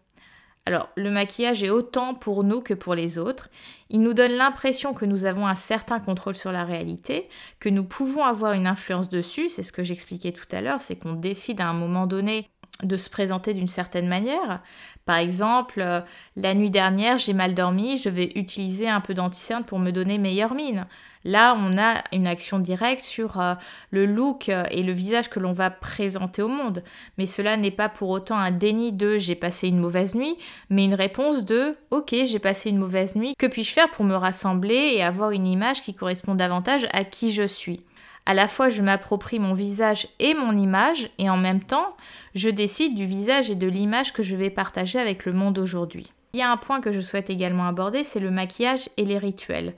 Alors, 0.67 0.91
le 0.95 1.11
maquillage 1.11 1.63
est 1.63 1.71
autant 1.71 2.15
pour 2.15 2.45
nous 2.45 2.61
que 2.61 2.75
pour 2.75 2.95
les 2.95 3.19
autres. 3.19 3.49
Il 3.89 4.03
nous 4.03 4.13
donne 4.13 4.33
l'impression 4.33 4.93
que 4.93 5.07
nous 5.07 5.25
avons 5.25 5.47
un 5.47 5.55
certain 5.55 5.99
contrôle 5.99 6.37
sur 6.37 6.53
la 6.53 6.65
réalité, 6.65 7.29
que 7.59 7.71
nous 7.71 7.83
pouvons 7.83 8.25
avoir 8.25 8.53
une 8.53 8.67
influence 8.67 9.09
dessus, 9.09 9.49
c'est 9.49 9.63
ce 9.63 9.73
que 9.73 9.83
j'expliquais 9.83 10.33
tout 10.33 10.47
à 10.53 10.61
l'heure, 10.61 10.83
c'est 10.83 10.97
qu'on 10.97 11.15
décide 11.15 11.61
à 11.61 11.69
un 11.69 11.73
moment 11.73 12.07
donné 12.07 12.49
de 12.83 12.97
se 12.97 13.11
présenter 13.11 13.55
d'une 13.55 13.69
certaine 13.69 14.09
manière. 14.09 14.61
Par 15.07 15.17
exemple, 15.17 15.81
euh, 15.81 16.01
la 16.37 16.55
nuit 16.55 16.71
dernière, 16.71 17.19
j'ai 17.19 17.33
mal 17.33 17.55
dormi, 17.55 17.99
je 17.99 18.09
vais 18.09 18.31
utiliser 18.37 18.89
un 18.89 19.01
peu 19.01 19.15
d'anticerne 19.15 19.65
pour 19.65 19.79
me 19.79 19.91
donner 19.91 20.19
meilleure 20.19 20.55
mine. 20.55 20.87
Là, 21.25 21.55
on 21.59 21.77
a 21.77 22.03
une 22.13 22.27
action 22.27 22.59
directe 22.59 23.03
sur 23.03 23.41
euh, 23.41 23.55
le 23.91 24.07
look 24.07 24.49
euh, 24.49 24.65
et 24.71 24.83
le 24.83 24.93
visage 24.93 25.29
que 25.29 25.39
l'on 25.39 25.53
va 25.53 25.71
présenter 25.71 26.43
au 26.43 26.49
monde. 26.49 26.83
Mais 27.19 27.27
cela 27.27 27.57
n'est 27.57 27.71
pas 27.71 27.89
pour 27.89 28.09
autant 28.09 28.37
un 28.37 28.51
déni 28.51 28.93
de 28.93 29.19
j'ai 29.19 29.35
passé 29.35 29.69
une 29.69 29.81
mauvaise 29.81 30.15
nuit, 30.15 30.37
mais 30.71 30.85
une 30.85 30.95
réponse 30.95 31.45
de 31.45 31.77
ok, 31.91 32.15
j'ai 32.25 32.39
passé 32.39 32.71
une 32.71 32.79
mauvaise 32.79 33.17
nuit, 33.17 33.35
que 33.39 33.47
puis-je 33.47 33.73
faire 33.73 33.91
pour 33.91 34.05
me 34.05 34.15
rassembler 34.15 34.95
et 34.95 35.03
avoir 35.03 35.33
une 35.33 35.47
image 35.47 35.83
qui 35.83 35.95
correspond 35.95 36.35
davantage 36.35 36.87
à 36.93 37.05
qui 37.05 37.33
je 37.33 37.47
suis? 37.47 37.81
À 38.27 38.35
la 38.35 38.49
fois 38.49 38.69
je 38.69 38.83
m'approprie 38.83 39.39
mon 39.39 39.55
visage 39.55 40.09
et 40.19 40.35
mon 40.35 40.57
image, 40.57 41.11
et 41.19 41.31
en 41.31 41.37
même 41.37 41.63
temps, 41.63 41.97
je 42.35 42.49
décide 42.49 42.95
du 42.95 43.07
visage 43.07 43.51
et 43.51 43.55
de 43.55 43.67
l'image 43.67 44.13
que 44.13 44.23
je 44.23 44.37
vais 44.37 44.51
partager 44.51 44.99
avec 44.99 45.25
le 45.25 45.33
monde 45.33 45.59
aujourd'hui. 45.59 46.13
Il 46.33 46.39
y 46.39 46.43
a 46.43 46.51
un 46.51 46.57
point 46.57 46.81
que 46.81 46.93
je 46.93 47.01
souhaite 47.01 47.31
également 47.31 47.67
aborder, 47.67 48.05
c'est 48.05 48.21
le 48.21 48.31
maquillage 48.31 48.89
et 48.97 49.05
les 49.05 49.19
rituels. 49.19 49.75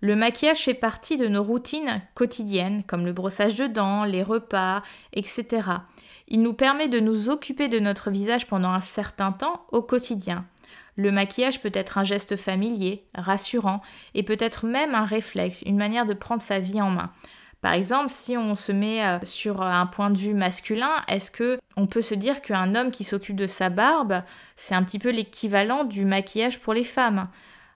Le 0.00 0.14
maquillage 0.14 0.60
fait 0.60 0.74
partie 0.74 1.16
de 1.16 1.26
nos 1.26 1.42
routines 1.42 2.00
quotidiennes, 2.14 2.84
comme 2.84 3.04
le 3.04 3.12
brossage 3.12 3.56
de 3.56 3.66
dents, 3.66 4.04
les 4.04 4.22
repas, 4.22 4.82
etc. 5.12 5.46
Il 6.28 6.42
nous 6.42 6.54
permet 6.54 6.88
de 6.88 7.00
nous 7.00 7.30
occuper 7.30 7.68
de 7.68 7.80
notre 7.80 8.10
visage 8.10 8.46
pendant 8.46 8.70
un 8.70 8.80
certain 8.80 9.32
temps 9.32 9.66
au 9.72 9.82
quotidien. 9.82 10.46
Le 10.96 11.10
maquillage 11.10 11.60
peut 11.60 11.72
être 11.74 11.98
un 11.98 12.04
geste 12.04 12.36
familier, 12.36 13.04
rassurant, 13.14 13.82
et 14.14 14.22
peut 14.22 14.36
être 14.40 14.66
même 14.66 14.94
un 14.94 15.04
réflexe, 15.04 15.62
une 15.62 15.76
manière 15.76 16.06
de 16.06 16.14
prendre 16.14 16.42
sa 16.42 16.60
vie 16.60 16.80
en 16.80 16.90
main. 16.90 17.10
Par 17.60 17.72
exemple, 17.72 18.10
si 18.10 18.36
on 18.36 18.54
se 18.54 18.70
met 18.70 19.04
euh, 19.04 19.18
sur 19.24 19.62
un 19.62 19.86
point 19.86 20.10
de 20.10 20.18
vue 20.18 20.34
masculin, 20.34 21.02
est-ce 21.08 21.30
que 21.30 21.58
on 21.76 21.86
peut 21.86 22.02
se 22.02 22.14
dire 22.14 22.40
qu'un 22.40 22.74
homme 22.74 22.90
qui 22.90 23.04
s'occupe 23.04 23.36
de 23.36 23.46
sa 23.46 23.68
barbe, 23.68 24.22
c'est 24.56 24.74
un 24.74 24.82
petit 24.82 24.98
peu 24.98 25.10
l'équivalent 25.10 25.84
du 25.84 26.04
maquillage 26.04 26.60
pour 26.60 26.72
les 26.72 26.84
femmes? 26.84 27.28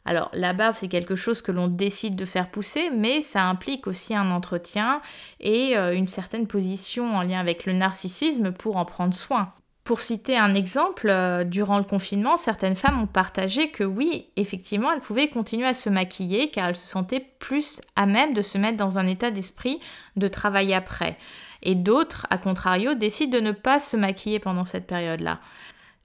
Alors 0.05 0.31
la 0.33 0.53
barbe 0.53 0.75
c'est 0.77 0.89
quelque 0.89 1.17
chose 1.17 1.43
que 1.43 1.53
l'on 1.53 1.69
décide 1.69 2.17
de 2.17 2.25
faire 2.25 2.51
pousser, 2.51 2.91
mais 2.91 3.23
ça 3.23 3.45
implique 3.45 3.87
aussi 3.87 4.15
un 4.15 4.31
entretien 4.31 5.01
et 5.41 5.77
euh, 5.77 5.95
une 5.95 6.09
certaine 6.09 6.47
position 6.47 7.15
en 7.17 7.23
lien 7.23 7.41
avec 7.41 7.67
le 7.67 7.73
narcissisme 7.73 8.53
pour 8.53 8.77
en 8.77 8.85
prendre 8.85 9.15
soin. 9.15 9.53
Pour 9.85 10.01
citer 10.01 10.39
un 10.39 10.55
exemple, 10.55 11.09
euh, 11.09 11.43
durant 11.43 11.79
le 11.79 11.85
confinement, 11.85 12.37
certaines 12.37 12.77
femmes 12.77 13.03
ont 13.03 13.09
partagé 13.09 13.73
que 13.73 13.83
oui, 13.83 14.29
effectivement, 14.37 14.93
elles 14.93 15.01
pouvaient 15.01 15.29
continuer 15.29 15.67
à 15.67 15.75
se 15.75 15.91
maquiller 15.91 16.51
car 16.51 16.69
elles 16.69 16.77
se 16.77 16.87
sentaient 16.87 17.27
plus 17.41 17.81
à 17.97 18.07
même 18.07 18.33
de 18.33 18.43
se 18.43 18.59
mettre 18.59 18.77
dans 18.77 18.99
un 18.99 19.09
état 19.09 19.33
d'esprit 19.33 19.81
de 20.15 20.29
travail 20.29 20.73
après. 20.73 21.19
Et 21.63 21.75
d'autres, 21.75 22.29
à 22.31 22.39
contrario, 22.39 22.95
décident 22.95 23.37
de 23.37 23.43
ne 23.43 23.51
pas 23.51 23.81
se 23.81 23.97
maquiller 23.97 24.39
pendant 24.39 24.65
cette 24.65 24.87
période-là. 24.87 25.41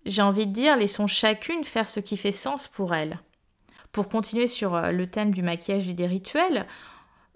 J'ai 0.08 0.24
envie 0.24 0.48
de 0.48 0.54
dire, 0.54 0.76
laissons 0.76 1.08
chacune 1.08 1.64
faire 1.64 1.90
ce 1.90 2.00
qui 2.00 2.18
fait 2.18 2.32
sens 2.32 2.68
pour 2.68 2.96
elles. 2.96 3.20
Pour 3.92 4.10
continuer 4.10 4.48
sur 4.48 4.74
euh, 4.74 4.92
le 4.92 5.08
thème 5.08 5.34
du 5.34 5.44
maquillage 5.44 5.88
et 5.88 5.94
des 5.94 6.08
rituels, 6.08 6.66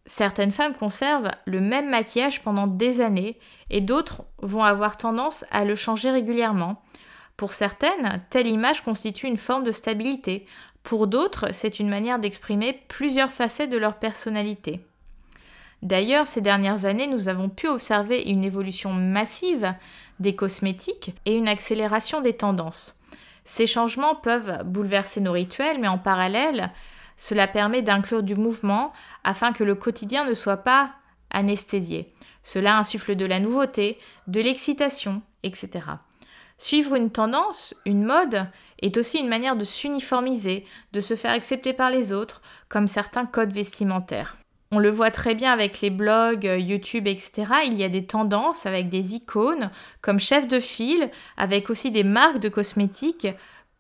certaines 0.06 0.52
femmes 0.52 0.74
conservent 0.74 1.30
le 1.46 1.62
même 1.62 1.90
maquillage 1.90 2.42
pendant 2.42 2.68
des 2.68 3.02
années 3.02 3.40
et 3.70 3.82
d'autres 3.82 4.24
vont 4.42 4.64
avoir 4.64 4.98
tendance 4.98 5.46
à 5.52 5.66
le 5.66 5.76
changer 5.76 6.12
régulièrement. 6.12 6.82
Pour 7.38 7.54
certaines, 7.54 8.22
telle 8.30 8.48
image 8.48 8.84
constitue 8.84 9.28
une 9.28 9.38
forme 9.38 9.64
de 9.64 9.72
stabilité. 9.72 10.46
Pour 10.84 11.08
d'autres, 11.08 11.48
c'est 11.54 11.80
une 11.80 11.90
manière 11.90 12.20
d'exprimer 12.20 12.82
plusieurs 12.88 13.32
facettes 13.32 13.70
de 13.70 13.78
leur 13.78 13.96
personnalité. 13.96 14.82
D'ailleurs, 15.82 16.28
ces 16.28 16.42
dernières 16.42 16.86
années, 16.86 17.08
nous 17.08 17.28
avons 17.28 17.50
pu 17.50 17.68
observer 17.68 18.22
une 18.22 18.44
évolution 18.44 18.94
massive 18.94 19.74
des 20.20 20.36
cosmétiques 20.36 21.16
et 21.26 21.36
une 21.36 21.48
accélération 21.48 22.22
des 22.22 22.34
tendances. 22.34 23.00
Ces 23.44 23.66
changements 23.66 24.14
peuvent 24.14 24.62
bouleverser 24.64 25.22
nos 25.22 25.32
rituels, 25.32 25.80
mais 25.80 25.88
en 25.88 25.98
parallèle, 25.98 26.72
cela 27.22 27.48
permet 27.48 27.84
d'inclure 27.84 28.24
du 28.24 28.34
mouvement 28.34 28.94
afin 29.24 29.54
que 29.54 29.64
le 29.64 29.76
quotidien 29.76 30.26
ne 30.26 30.34
soit 30.34 30.58
pas 30.58 30.90
anesthésié. 31.30 32.12
Cela 32.42 32.80
insuffle 32.80 33.16
de 33.16 33.26
la 33.26 33.40
nouveauté, 33.40 34.00
de 34.26 34.42
l'excitation, 34.42 35.22
etc. 35.44 35.70
Suivre 36.58 36.96
une 36.96 37.12
tendance, 37.12 37.76
une 37.86 38.06
mode, 38.06 38.48
est 38.82 38.98
aussi 38.98 39.20
une 39.20 39.28
manière 39.28 39.56
de 39.56 39.64
s'uniformiser, 39.64 40.66
de 40.94 41.00
se 41.00 41.16
faire 41.16 41.34
accepter 41.34 41.74
par 41.74 41.92
les 41.92 42.12
autres, 42.12 42.42
comme 42.70 42.88
certains 42.88 43.28
codes 43.28 43.54
vestimentaires. 43.54 44.36
On 44.72 44.80
le 44.80 44.90
voit 44.90 45.12
très 45.12 45.36
bien 45.36 45.54
avec 45.54 45.80
les 45.82 45.92
blogs, 45.92 46.52
YouTube, 46.58 47.06
etc. 47.06 47.46
Il 47.68 47.76
y 47.76 47.84
a 47.84 47.90
des 47.90 48.08
tendances 48.08 48.66
avec 48.66 48.90
des 48.90 49.14
icônes 49.14 49.70
comme 50.02 50.20
chef 50.20 50.48
de 50.48 50.60
file, 50.60 51.12
avec 51.38 51.70
aussi 51.70 51.92
des 51.92 52.04
marques 52.04 52.40
de 52.40 52.50
cosmétiques 52.50 53.28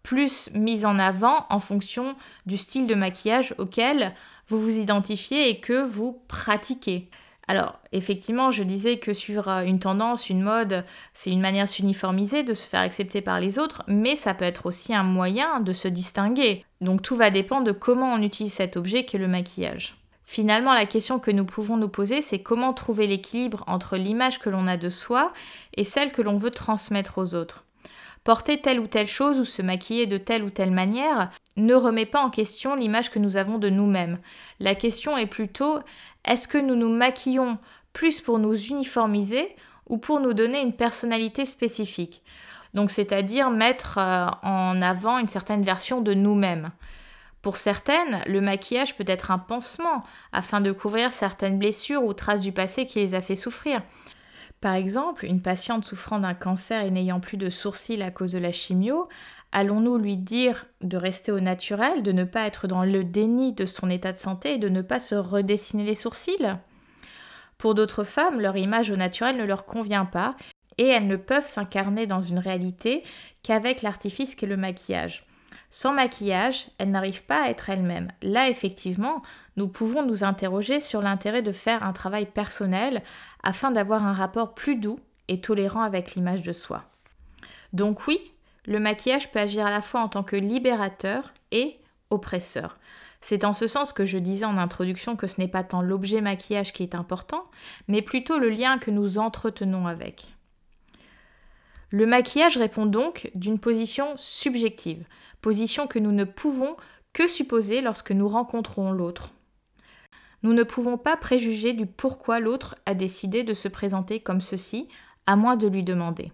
plus 0.03 0.50
mises 0.53 0.86
en 0.86 1.00
avant 1.00 1.46
en 1.50 1.60
fonction 1.60 2.15
du 2.46 2.58
style 2.58 2.88
de 2.88 2.96
maquillage 2.96 3.53
auquel 3.58 4.13
vous 4.48 4.60
vous 4.60 4.77
identifiez 4.77 5.50
et 5.50 5.60
que 5.60 5.84
vous 5.84 6.22
pratiquez. 6.27 7.10
Alors, 7.48 7.79
effectivement, 7.91 8.51
je 8.51 8.63
disais 8.63 8.98
que 8.98 9.13
suivre 9.13 9.50
une 9.65 9.79
tendance, 9.79 10.29
une 10.29 10.41
mode, 10.41 10.86
c'est 11.13 11.31
une 11.31 11.41
manière 11.41 11.67
s'uniformiser, 11.67 12.43
de 12.43 12.53
se 12.53 12.65
faire 12.65 12.81
accepter 12.81 13.22
par 13.22 13.39
les 13.39 13.60
autres, 13.60 13.84
mais 13.88 14.15
ça 14.15 14.34
peut 14.34 14.46
être 14.46 14.67
aussi 14.67 14.93
un 14.93 15.03
moyen 15.03 15.60
de 15.60 15.74
se 15.74 15.88
distinguer. 15.88 16.63
Donc 16.79 17.01
tout 17.01 17.15
va 17.15 17.29
dépendre 17.29 17.65
de 17.65 17.72
comment 17.72 18.13
on 18.13 18.22
utilise 18.22 18.53
cet 18.53 18.77
objet 18.77 19.05
qu'est 19.05 19.17
le 19.17 19.27
maquillage. 19.27 19.98
Finalement, 20.24 20.74
la 20.74 20.86
question 20.86 21.20
que 21.20 21.29
nous 21.29 21.43
pouvons 21.43 21.75
nous 21.75 21.89
poser, 21.89 22.22
c'est 22.22 22.41
comment 22.41 22.72
trouver 22.72 23.05
l'équilibre 23.05 23.65
entre 23.67 23.98
l'image 23.98 24.39
que 24.39 24.50
l'on 24.50 24.65
a 24.65 24.77
de 24.77 24.89
soi 24.89 25.34
et 25.75 25.84
celle 25.84 26.13
que 26.13 26.22
l'on 26.22 26.38
veut 26.38 26.51
transmettre 26.51 27.17
aux 27.17 27.36
autres. 27.36 27.65
Porter 28.24 28.62
telle 28.62 28.80
ou 28.80 28.86
telle 28.86 29.08
chose 29.08 29.40
ou 29.40 29.46
se 29.46 29.63
maquiller 29.63 30.06
de 30.06 30.18
telle 30.18 30.44
ou 30.44 30.51
telle 30.51 30.72
manière 30.72 31.32
ne 31.58 31.74
remet 31.74 32.06
pas 32.06 32.22
en 32.22 32.30
question 32.30 32.75
l'image 32.75 33.10
que 33.10 33.18
nous 33.18 33.36
avons 33.36 33.58
de 33.58 33.70
nous-mêmes. 33.70 34.20
La 34.60 34.75
question 34.75 35.18
est 35.18 35.25
plutôt 35.25 35.80
est-ce 36.24 36.48
que 36.48 36.60
nous 36.60 36.75
nous 36.75 36.90
maquillons 36.90 37.58
plus 37.94 38.22
pour 38.22 38.38
nous 38.38 38.56
uniformiser 38.56 39.56
ou 39.88 39.98
pour 39.98 40.20
nous 40.20 40.34
donner 40.34 40.62
une 40.62 40.74
personnalité 40.74 41.46
spécifique? 41.46 42.22
Donc 42.75 42.92
c'est-à-dire 42.92 43.50
mettre 43.50 43.98
euh, 43.98 44.28
en 44.44 44.82
avant 44.82 45.18
une 45.18 45.28
certaine 45.28 45.63
version 45.63 46.01
de 46.01 46.13
nous-mêmes. 46.13 46.72
Pour 47.42 47.58
certaines, 47.58 48.22
le 48.28 48.40
maquillage 48.40 48.96
peut 48.96 49.04
être 49.08 49.32
un 49.32 49.40
pansement 49.40 50.04
afin 50.32 50.62
de 50.62 50.72
couvrir 50.72 51.12
certaines 51.12 51.58
blessures 51.58 52.04
ou 52.04 52.13
traces 52.13 52.42
du 52.42 52.51
passé 52.51 52.86
qui 52.86 53.00
les 53.00 53.16
a 53.16 53.22
fait 53.22 53.36
souffrir. 53.36 53.82
Par 54.62 54.75
exemple, 54.75 55.25
une 55.25 55.41
patiente 55.41 55.86
souffrant 55.86 56.20
d'un 56.20 56.36
cancer 56.36 56.84
et 56.84 56.91
n'ayant 56.91 57.20
plus 57.20 57.38
de 57.38 57.50
sourcils 57.50 58.01
à 58.03 58.12
cause 58.12 58.34
de 58.34 58.38
la 58.38 58.51
chimio, 58.51 59.10
allons-nous 59.51 59.98
lui 59.98 60.18
dire 60.18 60.68
de 60.82 60.98
rester 60.98 61.32
au 61.32 61.39
naturel, 61.39 62.03
de 62.03 62.12
ne 62.12 62.25
pas 62.25 62.46
être 62.46 62.68
dans 62.68 62.84
le 62.84 63.03
déni 63.03 63.53
de 63.53 63.65
son 63.65 63.89
état 63.89 64.12
de 64.12 64.18
santé 64.18 64.53
et 64.53 64.58
de 64.60 64.70
ne 64.70 64.84
pas 64.84 65.00
se 65.00 65.15
redessiner 65.15 65.84
les 65.84 65.96
sourcils? 65.96 66.56
Pour 67.58 67.74
d'autres 67.74 68.03
femmes, 68.03 68.39
leur 68.39 68.56
image 68.56 68.91
au 68.91 68.96
naturel 68.96 69.38
ne 69.38 69.46
leur 69.46 69.65
convient 69.65 70.06
pas 70.06 70.36
et 70.77 70.88
elles 70.88 71.08
ne 71.08 71.15
peuvent 71.15 71.48
s'incarner 71.48 72.06
dans 72.06 72.22
une 72.22 72.39
réalité 72.39 73.03
qu'avec 73.41 73.82
l'artifice 73.82 74.36
qu'est 74.36 74.46
le 74.46 74.58
maquillage. 74.58 75.25
Sans 75.74 75.94
maquillage, 75.94 76.68
elles 76.78 76.92
n'arrivent 76.92 77.24
pas 77.24 77.44
à 77.44 77.50
être 77.50 77.70
elles-mêmes. 77.70 78.12
Là, 78.22 78.50
effectivement, 78.50 79.22
nous 79.56 79.70
pouvons 79.70 80.06
nous 80.06 80.25
interroger 80.25 80.82
sur 80.82 81.01
l'intérêt 81.01 81.42
de 81.42 81.54
faire 81.54 81.84
un 81.84 81.94
travail 81.94 82.25
personnel 82.25 83.01
afin 83.42 83.72
d'avoir 83.72 84.06
un 84.06 84.13
rapport 84.13 84.54
plus 84.54 84.75
doux 84.75 85.00
et 85.30 85.40
tolérant 85.40 85.82
avec 85.82 86.13
l'image 86.13 86.42
de 86.42 86.51
soi. 86.51 86.84
Donc 87.72 88.06
oui, 88.06 88.20
le 88.66 88.80
maquillage 88.80 89.32
peut 89.32 89.40
agir 89.40 89.66
à 89.66 89.72
la 89.72 89.82
fois 89.82 90.01
en 90.01 90.10
tant 90.10 90.24
que 90.24 90.36
libérateur 90.36 91.34
et 91.51 91.80
oppresseur. 92.10 92.78
C'est 93.22 93.46
en 93.46 93.54
ce 93.54 93.68
sens 93.68 93.94
que 93.94 94.06
je 94.06 94.18
disais 94.18 94.46
en 94.46 94.58
introduction 94.58 95.16
que 95.16 95.28
ce 95.28 95.40
n'est 95.40 95.48
pas 95.48 95.63
tant 95.63 95.82
l'objet 95.82 96.20
maquillage 96.20 96.74
qui 96.74 96.84
est 96.84 96.96
important, 96.96 97.46
mais 97.88 98.01
plutôt 98.01 98.40
le 98.40 98.50
lien 98.50 98.78
que 98.78 98.92
nous 98.92 99.20
entretenons 99.20 99.88
avec. 99.88 100.28
Le 101.91 102.05
maquillage 102.05 102.57
répond 102.57 102.86
donc 102.86 103.29
d'une 103.36 103.60
position 103.60 104.15
subjective 104.17 105.05
position 105.41 105.88
que 105.88 106.00
nous 106.00 106.12
ne 106.12 106.24
pouvons 106.24 106.77
que 107.13 107.27
supposer 107.27 107.81
lorsque 107.81 108.12
nous 108.12 108.29
rencontrons 108.29 108.91
l'autre. 108.91 109.31
Nous 110.43 110.53
ne 110.53 110.63
pouvons 110.63 110.98
pas 110.98 111.17
préjuger 111.17 111.74
du 111.74 111.86
pourquoi 111.86 112.39
l'autre 112.39 112.75
a 112.86 112.93
décidé 112.93 113.43
de 113.43 113.53
se 113.53 113.67
présenter 113.67 114.21
comme 114.21 114.41
ceci, 114.41 114.88
à 115.27 115.36
moins 115.36 115.55
de 115.55 115.67
lui 115.67 115.83
demander. 115.83 116.31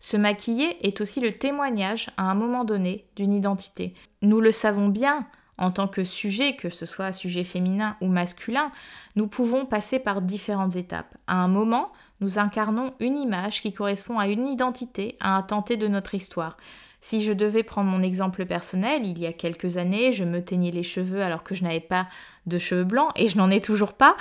Se 0.00 0.16
maquiller 0.16 0.86
est 0.86 1.00
aussi 1.00 1.20
le 1.20 1.32
témoignage, 1.32 2.10
à 2.16 2.24
un 2.24 2.34
moment 2.34 2.64
donné, 2.64 3.06
d'une 3.16 3.32
identité. 3.32 3.94
Nous 4.20 4.40
le 4.40 4.52
savons 4.52 4.88
bien, 4.88 5.26
en 5.56 5.70
tant 5.70 5.86
que 5.86 6.04
sujet, 6.04 6.56
que 6.56 6.70
ce 6.70 6.86
soit 6.86 7.12
sujet 7.12 7.44
féminin 7.44 7.96
ou 8.00 8.08
masculin, 8.08 8.72
nous 9.16 9.28
pouvons 9.28 9.64
passer 9.64 9.98
par 9.98 10.20
différentes 10.20 10.76
étapes. 10.76 11.16
À 11.26 11.36
un 11.36 11.48
moment, 11.48 11.92
nous 12.20 12.38
incarnons 12.38 12.94
une 13.00 13.18
image 13.18 13.62
qui 13.62 13.72
correspond 13.72 14.18
à 14.18 14.28
une 14.28 14.46
identité, 14.46 15.16
à 15.20 15.36
un 15.36 15.42
tenté 15.42 15.76
de 15.76 15.88
notre 15.88 16.14
histoire. 16.14 16.56
Si 17.00 17.22
je 17.22 17.32
devais 17.32 17.62
prendre 17.62 17.90
mon 17.90 18.02
exemple 18.02 18.46
personnel, 18.46 19.06
il 19.06 19.18
y 19.18 19.26
a 19.26 19.32
quelques 19.32 19.76
années, 19.76 20.12
je 20.12 20.24
me 20.24 20.42
teignais 20.42 20.70
les 20.70 20.82
cheveux 20.82 21.22
alors 21.22 21.42
que 21.42 21.54
je 21.54 21.62
n'avais 21.62 21.80
pas 21.80 22.06
de 22.46 22.58
cheveux 22.58 22.84
blancs 22.84 23.12
et 23.14 23.28
je 23.28 23.36
n'en 23.36 23.50
ai 23.50 23.60
toujours 23.60 23.92
pas 23.92 24.16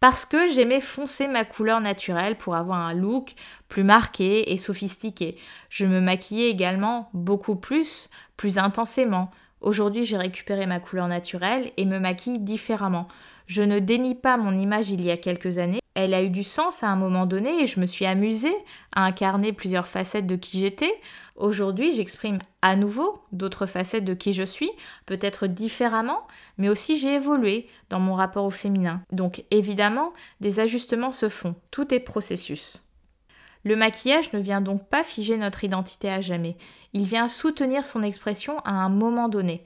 parce 0.00 0.24
que 0.24 0.48
j'aimais 0.48 0.80
foncer 0.80 1.26
ma 1.26 1.44
couleur 1.44 1.80
naturelle 1.80 2.36
pour 2.36 2.54
avoir 2.54 2.78
un 2.78 2.92
look 2.92 3.34
plus 3.68 3.82
marqué 3.82 4.52
et 4.52 4.58
sophistiqué. 4.58 5.36
Je 5.70 5.86
me 5.86 6.00
maquillais 6.00 6.50
également 6.50 7.08
beaucoup 7.14 7.56
plus, 7.56 8.10
plus 8.36 8.58
intensément. 8.58 9.30
Aujourd'hui, 9.60 10.04
j'ai 10.04 10.18
récupéré 10.18 10.66
ma 10.66 10.78
couleur 10.78 11.08
naturelle 11.08 11.72
et 11.76 11.84
me 11.84 11.98
maquille 11.98 12.38
différemment. 12.38 13.08
Je 13.46 13.62
ne 13.62 13.78
dénie 13.78 14.14
pas 14.14 14.36
mon 14.36 14.56
image 14.56 14.90
il 14.90 15.04
y 15.04 15.10
a 15.10 15.16
quelques 15.16 15.58
années. 15.58 15.80
Elle 16.00 16.14
a 16.14 16.22
eu 16.22 16.30
du 16.30 16.44
sens 16.44 16.84
à 16.84 16.86
un 16.86 16.94
moment 16.94 17.26
donné 17.26 17.60
et 17.60 17.66
je 17.66 17.80
me 17.80 17.86
suis 17.86 18.06
amusée 18.06 18.54
à 18.92 19.04
incarner 19.04 19.52
plusieurs 19.52 19.88
facettes 19.88 20.28
de 20.28 20.36
qui 20.36 20.60
j'étais. 20.60 20.94
Aujourd'hui, 21.34 21.92
j'exprime 21.92 22.38
à 22.62 22.76
nouveau 22.76 23.20
d'autres 23.32 23.66
facettes 23.66 24.04
de 24.04 24.14
qui 24.14 24.32
je 24.32 24.44
suis, 24.44 24.70
peut-être 25.06 25.48
différemment, 25.48 26.24
mais 26.56 26.68
aussi 26.68 26.96
j'ai 26.96 27.14
évolué 27.14 27.66
dans 27.90 27.98
mon 27.98 28.14
rapport 28.14 28.44
au 28.44 28.50
féminin. 28.50 29.02
Donc 29.10 29.42
évidemment, 29.50 30.12
des 30.40 30.60
ajustements 30.60 31.10
se 31.10 31.28
font, 31.28 31.56
tout 31.72 31.92
est 31.92 31.98
processus. 31.98 32.84
Le 33.64 33.74
maquillage 33.74 34.32
ne 34.32 34.38
vient 34.38 34.60
donc 34.60 34.86
pas 34.86 35.02
figer 35.02 35.36
notre 35.36 35.64
identité 35.64 36.08
à 36.08 36.20
jamais, 36.20 36.56
il 36.92 37.06
vient 37.06 37.26
soutenir 37.26 37.84
son 37.84 38.04
expression 38.04 38.60
à 38.60 38.70
un 38.70 38.88
moment 38.88 39.28
donné. 39.28 39.64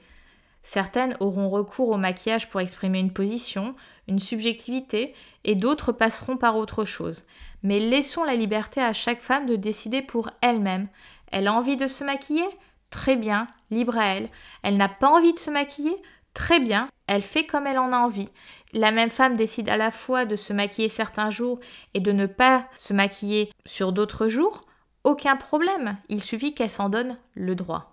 Certaines 0.63 1.15
auront 1.19 1.49
recours 1.49 1.89
au 1.89 1.97
maquillage 1.97 2.49
pour 2.49 2.61
exprimer 2.61 2.99
une 2.99 3.13
position, 3.13 3.75
une 4.07 4.19
subjectivité, 4.19 5.13
et 5.43 5.55
d'autres 5.55 5.91
passeront 5.91 6.37
par 6.37 6.57
autre 6.57 6.85
chose. 6.85 7.23
Mais 7.63 7.79
laissons 7.79 8.23
la 8.23 8.35
liberté 8.35 8.81
à 8.81 8.93
chaque 8.93 9.21
femme 9.21 9.45
de 9.45 9.55
décider 9.55 10.01
pour 10.01 10.29
elle-même. 10.41 10.87
Elle 11.31 11.47
a 11.47 11.53
envie 11.53 11.77
de 11.77 11.87
se 11.87 12.03
maquiller? 12.03 12.47
Très 12.89 13.15
bien, 13.15 13.47
libre 13.71 13.97
à 13.97 14.05
elle. 14.05 14.29
Elle 14.61 14.77
n'a 14.77 14.89
pas 14.89 15.09
envie 15.09 15.33
de 15.33 15.39
se 15.39 15.49
maquiller? 15.49 15.95
Très 16.33 16.59
bien, 16.59 16.89
elle 17.07 17.21
fait 17.21 17.45
comme 17.45 17.67
elle 17.67 17.79
en 17.79 17.91
a 17.91 17.97
envie. 17.97 18.29
La 18.73 18.91
même 18.91 19.09
femme 19.09 19.35
décide 19.35 19.69
à 19.69 19.77
la 19.77 19.91
fois 19.91 20.25
de 20.25 20.35
se 20.35 20.51
maquiller 20.51 20.89
certains 20.89 21.29
jours 21.29 21.59
et 21.93 21.99
de 21.99 22.11
ne 22.11 22.25
pas 22.25 22.67
se 22.75 22.93
maquiller 22.93 23.51
sur 23.65 23.91
d'autres 23.91 24.27
jours? 24.27 24.65
Aucun 25.03 25.35
problème, 25.35 25.97
il 26.09 26.23
suffit 26.23 26.53
qu'elle 26.53 26.71
s'en 26.71 26.89
donne 26.89 27.17
le 27.35 27.55
droit. 27.55 27.92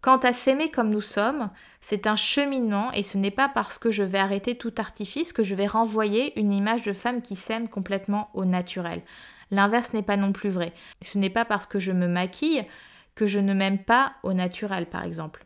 Quant 0.00 0.18
à 0.18 0.32
s'aimer 0.32 0.70
comme 0.70 0.90
nous 0.90 1.00
sommes, 1.00 1.50
c'est 1.80 2.06
un 2.06 2.14
cheminement 2.14 2.92
et 2.92 3.02
ce 3.02 3.18
n'est 3.18 3.32
pas 3.32 3.48
parce 3.48 3.78
que 3.78 3.90
je 3.90 4.04
vais 4.04 4.18
arrêter 4.18 4.54
tout 4.54 4.72
artifice 4.78 5.32
que 5.32 5.42
je 5.42 5.56
vais 5.56 5.66
renvoyer 5.66 6.38
une 6.38 6.52
image 6.52 6.82
de 6.82 6.92
femme 6.92 7.20
qui 7.20 7.34
s'aime 7.34 7.68
complètement 7.68 8.30
au 8.32 8.44
naturel. 8.44 9.02
L'inverse 9.50 9.94
n'est 9.94 10.02
pas 10.02 10.16
non 10.16 10.32
plus 10.32 10.50
vrai. 10.50 10.72
Ce 11.02 11.18
n'est 11.18 11.30
pas 11.30 11.44
parce 11.44 11.66
que 11.66 11.80
je 11.80 11.90
me 11.90 12.06
maquille 12.06 12.64
que 13.16 13.26
je 13.26 13.40
ne 13.40 13.54
m'aime 13.54 13.78
pas 13.78 14.12
au 14.22 14.32
naturel, 14.34 14.86
par 14.86 15.02
exemple. 15.02 15.44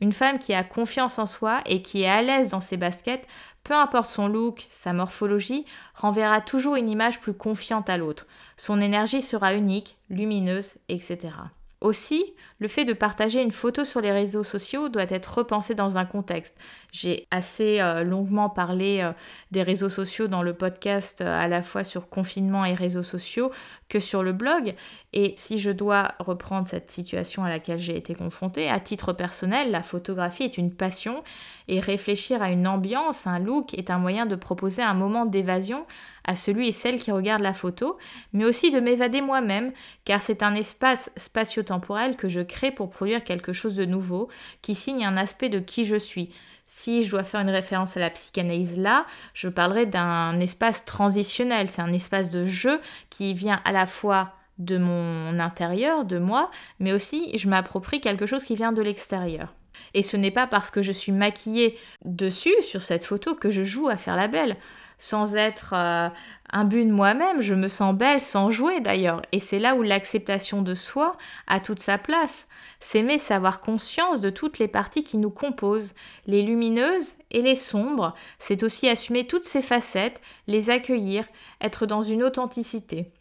Une 0.00 0.12
femme 0.12 0.38
qui 0.38 0.54
a 0.54 0.62
confiance 0.62 1.18
en 1.18 1.26
soi 1.26 1.60
et 1.66 1.82
qui 1.82 2.04
est 2.04 2.08
à 2.08 2.22
l'aise 2.22 2.50
dans 2.50 2.60
ses 2.60 2.76
baskets, 2.76 3.26
peu 3.64 3.74
importe 3.74 4.08
son 4.08 4.28
look, 4.28 4.68
sa 4.70 4.92
morphologie, 4.92 5.66
renverra 5.94 6.40
toujours 6.40 6.76
une 6.76 6.88
image 6.88 7.20
plus 7.20 7.34
confiante 7.34 7.90
à 7.90 7.96
l'autre. 7.96 8.28
Son 8.56 8.80
énergie 8.80 9.22
sera 9.22 9.54
unique, 9.54 9.98
lumineuse, 10.08 10.74
etc. 10.88 11.30
Aussi, 11.80 12.34
le 12.58 12.66
fait 12.66 12.84
de 12.84 12.92
partager 12.92 13.40
une 13.40 13.52
photo 13.52 13.84
sur 13.84 14.00
les 14.00 14.10
réseaux 14.10 14.42
sociaux 14.42 14.88
doit 14.88 15.06
être 15.08 15.38
repensé 15.38 15.76
dans 15.76 15.96
un 15.96 16.04
contexte. 16.04 16.58
J'ai 16.90 17.28
assez 17.30 17.80
euh, 17.80 18.02
longuement 18.02 18.50
parlé 18.50 19.00
euh, 19.00 19.12
des 19.52 19.62
réseaux 19.62 19.88
sociaux 19.88 20.26
dans 20.26 20.42
le 20.42 20.54
podcast 20.54 21.20
euh, 21.20 21.40
à 21.40 21.46
la 21.46 21.62
fois 21.62 21.84
sur 21.84 22.08
confinement 22.08 22.64
et 22.64 22.74
réseaux 22.74 23.04
sociaux 23.04 23.52
que 23.88 24.00
sur 24.00 24.24
le 24.24 24.32
blog. 24.32 24.74
Et 25.12 25.34
si 25.36 25.60
je 25.60 25.70
dois 25.70 26.14
reprendre 26.18 26.66
cette 26.66 26.90
situation 26.90 27.44
à 27.44 27.48
laquelle 27.48 27.78
j'ai 27.78 27.96
été 27.96 28.12
confrontée, 28.16 28.68
à 28.68 28.80
titre 28.80 29.12
personnel, 29.12 29.70
la 29.70 29.84
photographie 29.84 30.42
est 30.42 30.58
une 30.58 30.74
passion 30.74 31.22
et 31.68 31.78
réfléchir 31.78 32.42
à 32.42 32.50
une 32.50 32.66
ambiance, 32.66 33.28
un 33.28 33.38
look 33.38 33.74
est 33.74 33.90
un 33.90 33.98
moyen 33.98 34.26
de 34.26 34.34
proposer 34.34 34.82
un 34.82 34.94
moment 34.94 35.26
d'évasion 35.26 35.86
à 36.28 36.36
celui 36.36 36.68
et 36.68 36.72
celle 36.72 37.00
qui 37.00 37.10
regarde 37.10 37.40
la 37.40 37.54
photo, 37.54 37.96
mais 38.34 38.44
aussi 38.44 38.70
de 38.70 38.80
m'évader 38.80 39.22
moi-même, 39.22 39.72
car 40.04 40.20
c'est 40.20 40.42
un 40.42 40.54
espace 40.54 41.10
spatio-temporel 41.16 42.16
que 42.16 42.28
je 42.28 42.42
crée 42.42 42.70
pour 42.70 42.90
produire 42.90 43.24
quelque 43.24 43.54
chose 43.54 43.74
de 43.74 43.86
nouveau, 43.86 44.28
qui 44.60 44.74
signe 44.74 45.06
un 45.06 45.16
aspect 45.16 45.48
de 45.48 45.58
qui 45.58 45.86
je 45.86 45.96
suis. 45.96 46.30
Si 46.66 47.02
je 47.02 47.10
dois 47.10 47.24
faire 47.24 47.40
une 47.40 47.48
référence 47.48 47.96
à 47.96 48.00
la 48.00 48.10
psychanalyse 48.10 48.78
là, 48.78 49.06
je 49.32 49.48
parlerai 49.48 49.86
d'un 49.86 50.38
espace 50.38 50.84
transitionnel, 50.84 51.66
c'est 51.66 51.80
un 51.80 51.94
espace 51.94 52.28
de 52.28 52.44
jeu 52.44 52.78
qui 53.08 53.32
vient 53.32 53.62
à 53.64 53.72
la 53.72 53.86
fois 53.86 54.34
de 54.58 54.76
mon 54.76 55.38
intérieur, 55.40 56.04
de 56.04 56.18
moi, 56.18 56.50
mais 56.78 56.92
aussi 56.92 57.38
je 57.38 57.48
m'approprie 57.48 58.02
quelque 58.02 58.26
chose 58.26 58.44
qui 58.44 58.54
vient 58.54 58.72
de 58.72 58.82
l'extérieur. 58.82 59.54
Et 59.94 60.02
ce 60.02 60.18
n'est 60.18 60.30
pas 60.30 60.46
parce 60.46 60.70
que 60.70 60.82
je 60.82 60.92
suis 60.92 61.12
maquillée 61.12 61.78
dessus, 62.04 62.54
sur 62.62 62.82
cette 62.82 63.06
photo, 63.06 63.34
que 63.34 63.50
je 63.50 63.64
joue 63.64 63.88
à 63.88 63.96
faire 63.96 64.16
la 64.16 64.28
belle 64.28 64.56
sans 64.98 65.36
être 65.36 65.72
euh, 65.74 66.08
un 66.50 66.64
but 66.64 66.84
de 66.84 66.92
moi-même, 66.92 67.40
je 67.40 67.54
me 67.54 67.68
sens 67.68 67.94
belle 67.94 68.20
sans 68.20 68.50
jouer 68.50 68.80
d'ailleurs. 68.80 69.22
Et 69.32 69.40
c'est 69.40 69.58
là 69.58 69.74
où 69.74 69.82
l'acceptation 69.82 70.62
de 70.62 70.74
soi 70.74 71.16
a 71.46 71.60
toute 71.60 71.80
sa 71.80 71.98
place. 71.98 72.48
S'aimer, 72.80 73.18
c'est 73.18 73.34
avoir 73.34 73.60
conscience 73.60 74.20
de 74.20 74.30
toutes 74.30 74.58
les 74.58 74.68
parties 74.68 75.04
qui 75.04 75.16
nous 75.16 75.30
composent, 75.30 75.94
les 76.26 76.42
lumineuses 76.42 77.14
et 77.30 77.42
les 77.42 77.56
sombres. 77.56 78.14
C'est 78.38 78.62
aussi 78.62 78.88
assumer 78.88 79.26
toutes 79.26 79.44
ces 79.44 79.62
facettes, 79.62 80.20
les 80.46 80.70
accueillir, 80.70 81.24
être 81.60 81.86
dans 81.86 82.02
une 82.02 82.22
authenticité. 82.22 83.12